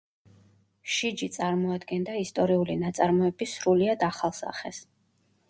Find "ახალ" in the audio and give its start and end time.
4.11-4.35